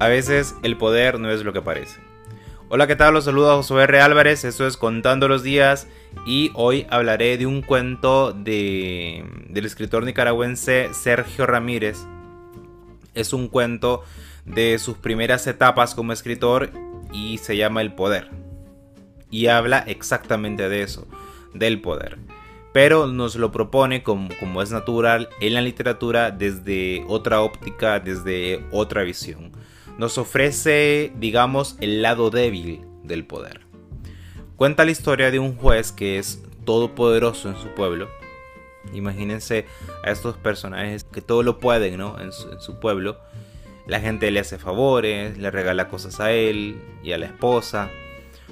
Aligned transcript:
A 0.00 0.08
veces 0.08 0.56
el 0.64 0.76
poder 0.76 1.20
no 1.20 1.30
es 1.30 1.44
lo 1.44 1.52
que 1.52 1.62
parece. 1.62 2.00
Hola, 2.68 2.88
¿qué 2.88 2.96
tal? 2.96 3.14
Los 3.14 3.26
saludos 3.26 3.52
a 3.52 3.56
Josué 3.56 3.84
R. 3.84 4.00
Álvarez, 4.00 4.44
esto 4.44 4.66
es 4.66 4.76
Contando 4.76 5.28
los 5.28 5.44
Días 5.44 5.86
y 6.26 6.50
hoy 6.54 6.84
hablaré 6.90 7.38
de 7.38 7.46
un 7.46 7.62
cuento 7.62 8.32
de, 8.32 9.24
del 9.48 9.64
escritor 9.64 10.02
nicaragüense 10.02 10.92
Sergio 10.92 11.46
Ramírez. 11.46 11.98
Es 13.14 13.32
un 13.32 13.46
cuento 13.46 14.02
de 14.44 14.80
sus 14.80 14.98
primeras 14.98 15.46
etapas 15.46 15.94
como 15.94 16.12
escritor 16.12 16.70
y 17.12 17.38
se 17.38 17.56
llama 17.56 17.80
El 17.80 17.94
Poder. 17.94 18.30
Y 19.30 19.46
habla 19.46 19.78
exactamente 19.86 20.68
de 20.68 20.82
eso, 20.82 21.06
del 21.54 21.80
poder. 21.80 22.18
Pero 22.72 23.06
nos 23.06 23.36
lo 23.36 23.52
propone 23.52 24.02
como, 24.02 24.28
como 24.40 24.60
es 24.60 24.72
natural 24.72 25.28
en 25.40 25.54
la 25.54 25.60
literatura 25.60 26.32
desde 26.32 27.04
otra 27.06 27.42
óptica, 27.42 28.00
desde 28.00 28.64
otra 28.72 29.04
visión 29.04 29.52
nos 29.98 30.18
ofrece, 30.18 31.12
digamos, 31.16 31.76
el 31.80 32.02
lado 32.02 32.30
débil 32.30 32.86
del 33.02 33.24
poder. 33.24 33.60
Cuenta 34.56 34.84
la 34.84 34.90
historia 34.90 35.30
de 35.30 35.38
un 35.38 35.56
juez 35.56 35.92
que 35.92 36.18
es 36.18 36.42
todopoderoso 36.64 37.48
en 37.48 37.56
su 37.56 37.68
pueblo. 37.68 38.08
Imagínense 38.92 39.66
a 40.04 40.10
estos 40.10 40.36
personajes 40.36 41.04
que 41.04 41.20
todo 41.20 41.42
lo 41.42 41.58
pueden, 41.58 41.98
¿no? 41.98 42.20
En 42.20 42.32
su, 42.32 42.78
pueblo. 42.78 43.18
La 43.86 44.00
gente 44.00 44.30
le 44.30 44.40
hace 44.40 44.58
favores, 44.58 45.38
le 45.38 45.50
regala 45.50 45.88
cosas 45.88 46.20
a 46.20 46.32
él 46.32 46.80
y 47.02 47.12
a 47.12 47.18
la 47.18 47.26
esposa. 47.26 47.90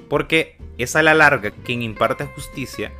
Porque 0.08 0.56
es 0.78 0.96
a 0.96 1.02
la 1.02 1.14
larga 1.14 1.50
quien 1.50 1.82
imparte 1.82 2.26
justicia 2.26 2.92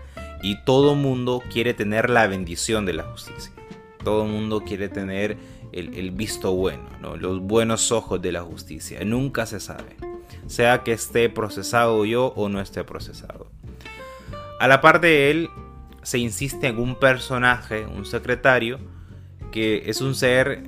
y 0.43 0.63
todo 0.65 0.95
mundo 0.95 1.43
quiere 1.53 1.75
tener 1.75 2.11
la 2.11 2.27
bendición 2.27 2.87
de 2.87 2.95
la 2.95 3.05
justicia. 3.05 3.53
Todo 4.05 4.25
mundo 4.25 4.63
quiere 4.65 4.89
tener 4.89 5.37
el, 5.73 6.11
visto 6.11 6.53
bueno, 6.53 7.17
los 7.17 7.41
buenos 7.41 7.93
ojos 7.93 8.21
de 8.21 8.33
la 8.33 8.43
justicia. 8.43 9.03
Nunca 9.05 9.47
se 9.47 9.61
sabe, 9.61 9.97
sea 10.47 10.83
que 10.83 10.93
esté 10.93 11.29
procesado 11.29 12.05
yo 12.05 12.27
o 12.37 12.49
no 12.49 12.61
esté 12.61 12.85
procesado. 12.85 13.51
A 14.61 14.69
la 14.69 14.81
par 14.81 15.01
de 15.01 15.31
él, 15.31 15.51
se 16.03 16.19
insiste 16.19 16.69
en 16.69 16.79
un 16.79 16.97
personaje, 16.97 17.87
un 17.87 18.05
secretario, 18.05 18.79
que 19.51 19.85
es 19.87 20.01
un 20.01 20.15
ser 20.15 20.63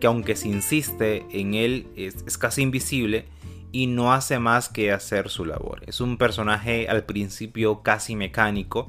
que 0.00 0.06
aunque 0.06 0.34
se 0.34 0.48
insiste 0.48 1.26
en 1.30 1.54
él, 1.54 1.86
es, 1.94 2.38
casi 2.38 2.62
invisible 2.62 3.26
y 3.70 3.86
no 3.86 4.12
hace 4.12 4.38
más 4.38 4.68
que 4.68 4.90
hacer 4.90 5.28
su 5.28 5.44
labor. 5.44 5.82
Es 5.86 6.00
un 6.00 6.16
personaje 6.16 6.88
al 6.88 7.04
principio 7.04 7.82
casi 7.82 8.16
mecánico 8.16 8.88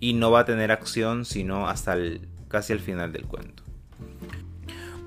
y 0.00 0.14
no 0.14 0.30
va 0.30 0.40
a 0.40 0.44
tener 0.44 0.70
acción 0.70 1.24
sino 1.24 1.68
hasta 1.68 1.96
casi 2.48 2.72
el 2.72 2.80
final 2.80 3.12
del 3.12 3.26
cuento. 3.26 3.61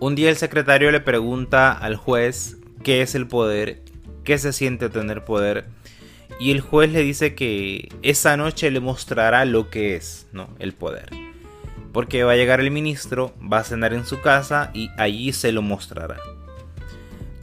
Un 0.06 0.14
día 0.14 0.30
el 0.30 0.38
secretario 0.38 0.92
le 0.92 1.00
pregunta 1.00 1.72
al 1.72 1.96
juez 1.96 2.58
qué 2.84 3.02
es 3.02 3.16
el 3.16 3.26
poder, 3.26 3.82
qué 4.24 4.38
se 4.38 4.54
siente 4.54 4.88
tener 4.88 5.26
poder. 5.26 5.66
Y 6.40 6.52
el 6.52 6.62
juez 6.62 6.92
le 6.92 7.02
dice 7.02 7.34
que 7.34 7.90
esa 8.04 8.38
noche 8.38 8.70
le 8.70 8.80
mostrará 8.82 9.46
lo 9.46 9.72
que 9.72 9.96
es, 9.96 10.28
¿no? 10.32 10.48
El 10.60 10.74
poder. 10.74 11.10
Porque 11.92 12.24
va 12.24 12.34
a 12.34 12.36
llegar 12.36 12.60
el 12.60 12.70
ministro, 12.70 13.34
va 13.52 13.58
a 13.58 13.64
cenar 13.64 13.96
en 13.96 14.06
su 14.06 14.22
casa 14.22 14.70
y 14.76 14.92
allí 15.00 15.34
se 15.34 15.52
lo 15.52 15.64
mostrará. 15.64 16.18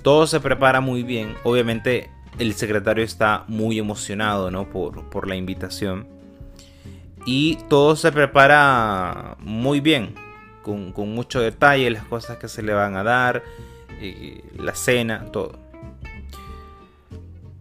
Todo 0.02 0.28
se 0.28 0.38
prepara 0.38 0.80
muy 0.80 1.02
bien. 1.02 1.34
Obviamente 1.42 2.10
el 2.38 2.54
secretario 2.54 3.02
está 3.02 3.42
muy 3.48 3.80
emocionado, 3.80 4.52
¿no? 4.52 4.70
Por, 4.70 5.10
por 5.10 5.26
la 5.26 5.34
invitación. 5.34 6.06
Y 7.26 7.58
todo 7.68 7.96
se 7.96 8.12
prepara 8.12 9.36
muy 9.40 9.80
bien 9.80 10.14
con, 10.62 10.92
mucho 11.14 11.40
detalle 11.40 11.90
las 11.90 12.04
cosas 12.04 12.38
que 12.38 12.48
se 12.48 12.62
le 12.62 12.72
van 12.72 12.96
a 12.96 13.02
dar, 13.02 13.42
la 14.56 14.74
cena, 14.74 15.26
todo. 15.32 15.58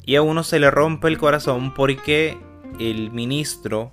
Y 0.06 0.16
a 0.16 0.22
uno 0.22 0.44
se 0.44 0.60
le 0.60 0.72
rompe 0.72 1.08
el 1.08 1.18
corazón 1.18 1.74
porque 1.74 2.38
el 2.80 3.12
ministro 3.12 3.92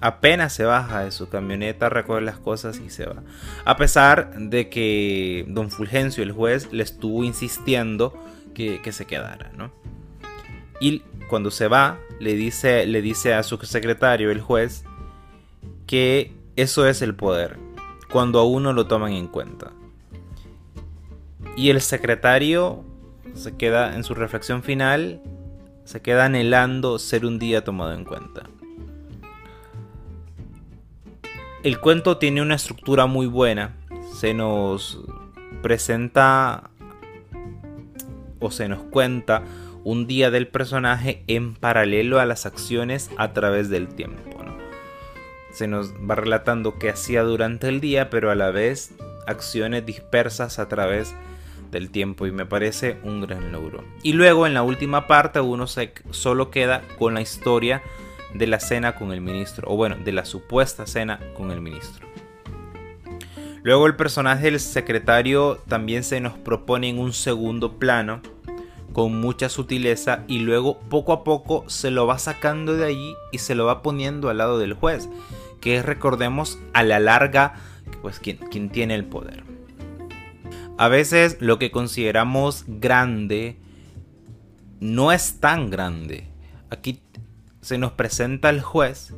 apenas 0.00 0.54
se 0.54 0.64
baja 0.64 1.04
de 1.04 1.10
su 1.10 1.28
camioneta, 1.28 1.88
recoge 1.88 2.22
las 2.22 2.38
cosas 2.38 2.80
y 2.84 2.90
se 2.90 3.06
va. 3.06 3.22
A 3.64 3.76
pesar 3.76 4.34
de 4.38 4.68
que 4.68 5.44
don 5.48 5.70
Fulgencio, 5.70 6.22
el 6.22 6.32
juez, 6.32 6.72
le 6.72 6.82
estuvo 6.82 7.24
insistiendo 7.24 8.14
que, 8.54 8.80
se 8.92 9.06
quedara, 9.06 9.50
¿no? 9.56 9.72
Y 10.80 11.00
cuando 11.28 11.50
se 11.50 11.68
va, 11.68 11.98
le 12.18 12.34
dice, 12.34 12.86
le 12.86 13.00
dice 13.00 13.34
a 13.34 13.42
su 13.42 13.56
secretario, 13.58 14.30
el 14.30 14.40
juez, 14.40 14.84
que 15.86 16.32
eso 16.56 16.86
es 16.86 17.00
el 17.02 17.14
poder, 17.14 17.58
cuando 18.10 18.40
a 18.40 18.44
uno 18.44 18.72
lo 18.72 18.86
toman 18.86 19.12
en 19.12 19.28
cuenta. 19.28 19.72
Y 21.56 21.70
el 21.70 21.80
secretario 21.80 22.84
se 23.34 23.56
queda 23.56 23.94
en 23.94 24.04
su 24.04 24.14
reflexión 24.14 24.62
final, 24.62 25.20
se 25.84 26.00
queda 26.02 26.26
anhelando 26.26 26.98
ser 26.98 27.24
un 27.24 27.38
día 27.38 27.64
tomado 27.64 27.92
en 27.92 28.04
cuenta. 28.04 28.42
El 31.62 31.78
cuento 31.80 32.16
tiene 32.16 32.40
una 32.40 32.54
estructura 32.54 33.06
muy 33.06 33.26
buena, 33.26 33.76
se 34.14 34.32
nos 34.32 35.00
presenta 35.62 36.70
o 38.38 38.50
se 38.50 38.68
nos 38.68 38.82
cuenta 38.84 39.42
un 39.84 40.06
día 40.06 40.30
del 40.30 40.48
personaje 40.48 41.22
en 41.26 41.54
paralelo 41.54 42.18
a 42.18 42.24
las 42.24 42.46
acciones 42.46 43.10
a 43.18 43.32
través 43.32 43.68
del 43.68 43.88
tiempo 43.88 44.39
se 45.52 45.66
nos 45.66 45.92
va 45.94 46.14
relatando 46.14 46.78
qué 46.78 46.90
hacía 46.90 47.22
durante 47.22 47.68
el 47.68 47.80
día, 47.80 48.10
pero 48.10 48.30
a 48.30 48.34
la 48.34 48.50
vez 48.50 48.92
acciones 49.26 49.84
dispersas 49.86 50.58
a 50.58 50.68
través 50.68 51.14
del 51.70 51.90
tiempo 51.90 52.26
y 52.26 52.32
me 52.32 52.46
parece 52.46 52.98
un 53.04 53.20
gran 53.20 53.52
logro. 53.52 53.84
Y 54.02 54.12
luego 54.12 54.46
en 54.46 54.54
la 54.54 54.62
última 54.62 55.06
parte 55.06 55.40
uno 55.40 55.66
se 55.66 55.92
solo 56.10 56.50
queda 56.50 56.82
con 56.98 57.14
la 57.14 57.20
historia 57.20 57.82
de 58.34 58.46
la 58.46 58.60
cena 58.60 58.94
con 58.94 59.12
el 59.12 59.20
ministro, 59.20 59.68
o 59.70 59.76
bueno, 59.76 59.96
de 59.96 60.12
la 60.12 60.24
supuesta 60.24 60.86
cena 60.86 61.20
con 61.34 61.50
el 61.50 61.60
ministro. 61.60 62.06
Luego 63.62 63.86
el 63.86 63.96
personaje 63.96 64.44
del 64.44 64.60
secretario 64.60 65.60
también 65.68 66.02
se 66.02 66.20
nos 66.20 66.32
propone 66.38 66.88
en 66.88 66.98
un 66.98 67.12
segundo 67.12 67.78
plano 67.78 68.22
con 68.92 69.20
mucha 69.20 69.48
sutileza 69.48 70.24
y 70.26 70.38
luego 70.38 70.80
poco 70.88 71.12
a 71.12 71.24
poco 71.24 71.64
se 71.68 71.90
lo 71.90 72.06
va 72.06 72.18
sacando 72.18 72.76
de 72.76 72.86
allí 72.86 73.14
y 73.32 73.38
se 73.38 73.54
lo 73.54 73.66
va 73.66 73.82
poniendo 73.82 74.30
al 74.30 74.38
lado 74.38 74.58
del 74.58 74.74
juez 74.74 75.08
que 75.60 75.82
recordemos, 75.82 76.58
a 76.72 76.82
la 76.82 77.00
larga, 77.00 77.54
pues 78.02 78.18
quien, 78.18 78.38
quien 78.38 78.70
tiene 78.70 78.94
el 78.94 79.04
poder. 79.04 79.44
A 80.78 80.88
veces 80.88 81.36
lo 81.40 81.58
que 81.58 81.70
consideramos 81.70 82.64
grande 82.66 83.58
no 84.80 85.12
es 85.12 85.38
tan 85.38 85.70
grande. 85.70 86.26
Aquí 86.70 87.02
se 87.60 87.76
nos 87.76 87.92
presenta 87.92 88.48
el 88.48 88.62
juez 88.62 89.12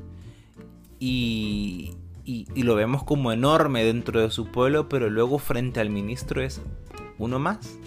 y, 0.98 1.94
y, 2.25 2.48
y, 2.54 2.62
lo 2.64 2.74
vemos 2.74 3.04
como 3.04 3.32
enorme 3.32 3.84
dentro 3.84 4.20
de 4.20 4.30
su 4.30 4.47
pueblo, 4.47 4.88
pero 4.88 5.09
luego 5.09 5.38
frente 5.38 5.80
al 5.80 5.91
ministro 5.91 6.42
es 6.42 6.60
uno 7.19 7.38
más. 7.38 7.78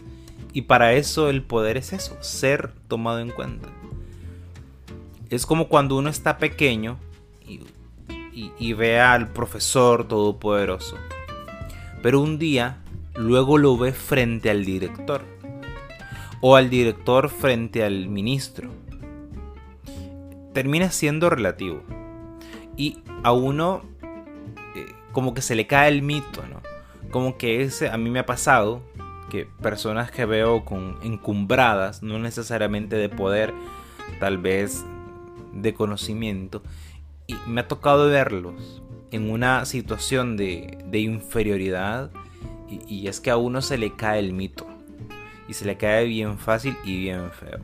Y 0.53 0.63
para 0.63 0.93
eso 0.93 1.29
el 1.29 1.43
poder 1.43 1.75
es 1.75 1.91
eso, 1.91 2.17
ser 2.22 2.72
tomado 2.87 3.19
en 3.19 3.31
cuenta. 3.31 3.67
Es 5.29 5.45
como 5.45 5.67
cuando 5.67 5.97
uno 5.97 6.09
está 6.09 6.37
pequeño 6.37 6.97
y 7.45 7.59
y, 8.35 8.73
ve 8.73 9.00
al 9.00 9.29
profesor 9.29 10.07
todopoderoso. 10.07 10.97
Pero 12.01 12.19
un 12.19 12.38
día 12.38 12.78
luego 13.16 13.57
lo 13.57 13.78
ve 13.78 13.94
frente 13.94 14.50
al 14.50 14.66
director. 14.66 15.22
O 16.41 16.56
al 16.56 16.69
director 16.69 17.29
frente 17.29 17.84
al 17.84 18.09
ministro. 18.09 18.69
Termina 20.53 20.91
siendo 20.91 21.29
relativo. 21.29 21.81
Y 22.75 23.00
a 23.23 23.31
uno 23.31 23.84
eh, 24.75 24.85
como 25.13 25.34
que 25.34 25.41
se 25.41 25.56
le 25.56 25.66
cae 25.66 25.90
el 25.90 26.02
mito, 26.02 26.43
¿no? 26.47 26.61
Como 27.09 27.37
que 27.37 27.61
ese, 27.61 27.90
a 27.90 27.97
mí 27.97 28.09
me 28.09 28.20
ha 28.20 28.26
pasado 28.26 28.82
que 29.29 29.46
personas 29.61 30.11
que 30.11 30.26
veo 30.26 30.66
con 30.66 30.97
encumbradas, 31.02 32.03
no 32.03 32.20
necesariamente 32.20 32.97
de 32.97 33.09
poder, 33.09 33.53
tal 34.20 34.37
vez 34.37 34.85
de 35.53 35.73
conocimiento, 35.73 36.61
y 37.27 37.35
me 37.47 37.61
ha 37.61 37.67
tocado 37.67 38.07
verlos 38.07 38.81
en 39.11 39.29
una 39.29 39.66
situación 39.66 40.37
de, 40.37 40.77
inferioridad 40.93 42.11
y, 42.67 43.07
es 43.07 43.19
que 43.19 43.31
a 43.31 43.37
uno 43.37 43.61
se 43.61 43.77
le 43.77 43.95
cae 43.95 44.19
el 44.19 44.33
mito 44.33 44.67
y 45.47 45.53
se 45.53 45.66
le 45.66 45.77
cae 45.77 46.05
bien 46.05 46.37
fácil 46.37 46.75
y 46.83 46.99
bien 46.99 47.31
feo. 47.31 47.59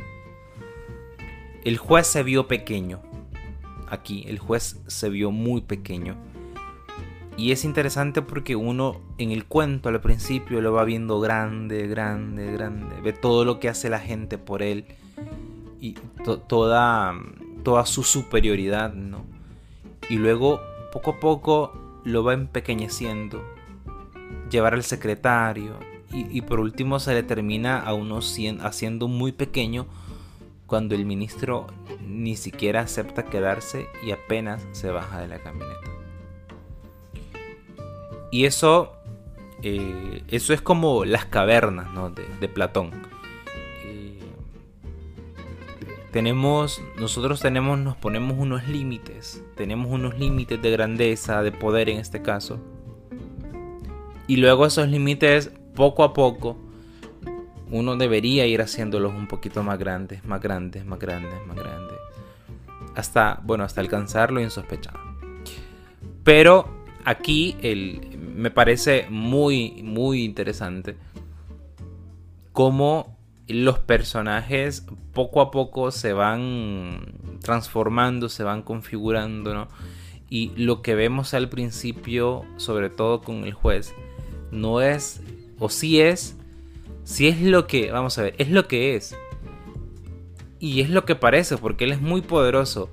El 1.64 1.78
juez 1.78 2.08
se 2.08 2.24
vio 2.24 2.48
pequeño. 2.48 3.02
Aquí 3.88 4.24
el 4.28 4.40
juez 4.40 4.82
se 4.88 5.10
vio 5.10 5.32
muy 5.32 5.62
pequeño. 5.62 6.16
Y 7.38 7.52
es 7.52 7.66
interesante 7.66 8.22
porque 8.22 8.56
uno 8.56 9.02
en 9.18 9.32
el 9.32 9.46
cuento 9.46 9.90
al 9.90 10.02
principio 10.02 10.62
lo 10.62 10.74
va 10.74 10.84
viendo 10.84 11.20
grande, 11.20 11.88
grande, 11.88 12.52
grande. 12.52 13.02
Ve 13.02 13.14
todo 13.14 13.46
lo 13.46 13.60
que 13.60 13.70
hace 13.70 13.90
la 13.90 14.00
gente 14.00 14.38
por 14.38 14.62
él. 14.62 14.86
Y 15.80 15.96
toda, 16.48 17.16
toda 17.64 17.86
su 17.86 18.04
superioridad, 18.04 18.94
¿no? 18.94 19.31
Y 20.10 20.16
luego 20.16 20.62
poco 20.92 21.12
a 21.12 21.20
poco 21.20 21.74
lo 22.04 22.24
va 22.24 22.34
empequeñeciendo, 22.34 23.44
llevar 24.50 24.74
al 24.74 24.84
secretario 24.84 25.76
y, 26.14 26.42
por 26.42 26.60
último 26.60 27.00
se 27.00 27.14
le 27.14 27.24
termina 27.24 27.80
a 27.80 27.94
uno 27.94 28.20
haciendo 28.62 29.08
muy 29.08 29.32
pequeño 29.32 29.88
cuando 30.68 30.94
el 30.94 31.06
ministro 31.06 31.68
ni 32.06 32.36
siquiera 32.36 32.82
acepta 32.82 33.24
quedarse 33.24 33.88
y 34.06 34.12
apenas 34.12 34.66
se 34.74 34.90
baja 34.90 35.22
de 35.22 35.30
la 35.30 35.40
camioneta. 35.40 35.90
Y 38.32 38.46
eso, 38.46 38.94
eh, 39.62 40.24
eso 40.30 40.54
es 40.54 40.62
como 40.62 41.06
las 41.06 41.26
cavernas 41.26 41.88
de, 42.40 42.48
Platón. 42.48 42.92
Tenemos, 46.12 46.82
nosotros 46.98 47.40
tenemos, 47.40 47.80
nos 47.80 47.96
ponemos 47.96 48.38
unos 48.38 48.68
límites, 48.68 49.44
tenemos 49.56 49.90
unos 49.90 50.20
límites 50.20 50.62
de 50.62 50.70
grandeza, 50.70 51.42
de 51.42 51.54
poder 51.54 51.90
en 51.90 52.00
este 52.00 52.22
caso. 52.22 52.60
Y 54.28 54.36
luego 54.38 54.66
esos 54.66 54.90
límites, 54.90 55.52
poco 55.74 56.04
a 56.04 56.14
poco, 56.14 56.58
uno 57.70 57.96
debería 57.96 58.46
ir 58.46 58.62
haciéndolos 58.62 59.14
un 59.14 59.28
poquito 59.28 59.64
más 59.64 59.80
grandes, 59.80 60.26
más 60.26 60.42
grandes, 60.42 60.86
más 60.86 61.00
grandes, 61.00 61.46
más 61.48 61.56
grandes. 61.56 61.98
Hasta, 62.94 63.40
bueno, 63.44 63.64
hasta 63.64 63.80
alcanzar 63.80 64.32
lo 64.32 64.42
insospechado. 64.42 65.00
Pero 66.26 66.84
aquí 67.06 67.56
el, 67.62 68.18
me 68.36 68.52
parece 68.52 69.08
muy, 69.10 69.82
muy 69.82 70.24
interesante 70.24 70.98
cómo 72.52 73.18
los 73.54 73.80
personajes 73.80 74.86
poco 75.14 75.42
a 75.42 75.52
poco 75.52 75.92
se 75.92 76.14
van 76.14 77.40
transformando, 77.42 78.30
se 78.30 78.44
van 78.44 78.62
configurando, 78.62 79.54
¿no? 79.54 79.68
Y 80.30 80.52
lo 80.56 80.82
que 80.82 80.96
vemos 80.96 81.34
al 81.34 81.50
principio, 81.50 82.46
sobre 82.58 82.90
todo 82.90 83.22
con 83.22 83.44
el 83.44 83.54
juez, 83.54 83.94
no 84.52 84.82
es, 84.82 85.22
o 85.60 85.70
sí 85.70 86.00
es, 86.00 86.38
si 87.04 87.28
es 87.28 87.42
lo 87.42 87.68
que, 87.68 87.92
vamos 87.92 88.18
a 88.18 88.24
ver, 88.24 88.36
es 88.38 88.50
lo 88.50 88.68
que 88.68 88.96
es. 88.96 89.16
Y 90.60 90.82
es 90.82 90.90
lo 90.90 91.06
que 91.06 91.16
parece, 91.16 91.58
porque 91.58 91.84
él 91.86 91.92
es 91.92 92.02
muy 92.02 92.22
poderoso. 92.22 92.90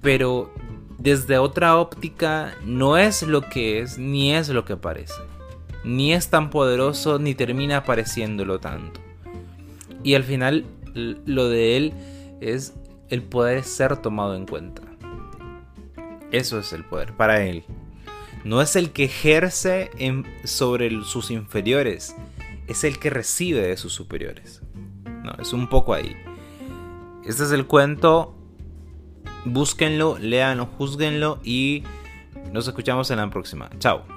Pero 0.00 0.52
desde 0.98 1.38
otra 1.38 1.76
óptica 1.76 2.54
no 2.64 2.96
es 2.96 3.22
lo 3.22 3.42
que 3.42 3.80
es 3.80 3.98
ni 3.98 4.34
es 4.34 4.48
lo 4.48 4.64
que 4.64 4.76
parece. 4.76 5.20
Ni 5.84 6.12
es 6.12 6.30
tan 6.30 6.50
poderoso 6.50 7.18
ni 7.18 7.34
termina 7.34 7.84
pareciéndolo 7.84 8.58
tanto. 8.58 9.00
Y 10.02 10.14
al 10.14 10.24
final 10.24 10.64
lo 10.94 11.48
de 11.48 11.76
él 11.76 11.92
es 12.40 12.74
el 13.08 13.22
poder 13.22 13.64
ser 13.64 13.96
tomado 13.96 14.34
en 14.34 14.46
cuenta. 14.46 14.82
Eso 16.30 16.58
es 16.58 16.72
el 16.72 16.84
poder 16.84 17.16
para 17.16 17.44
él. 17.44 17.64
No 18.44 18.60
es 18.60 18.74
el 18.74 18.90
que 18.90 19.04
ejerce 19.04 19.90
sobre 20.44 21.04
sus 21.04 21.30
inferiores, 21.30 22.16
es 22.66 22.84
el 22.84 22.98
que 22.98 23.10
recibe 23.10 23.60
de 23.60 23.76
sus 23.76 23.92
superiores. 23.92 24.62
No, 25.22 25.32
es 25.38 25.52
un 25.52 25.68
poco 25.68 25.94
ahí. 25.94 26.16
Este 27.24 27.44
es 27.44 27.52
el 27.52 27.66
cuento 27.66 28.36
Búsquenlo, 29.44 30.18
léanlo, 30.18 30.66
juzguenlo 30.66 31.40
y 31.42 31.82
nos 32.52 32.68
escuchamos 32.68 33.10
en 33.10 33.16
la 33.18 33.28
próxima. 33.30 33.70
Chao. 33.78 34.11